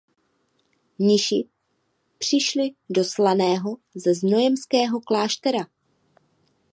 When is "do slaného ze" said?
2.89-4.13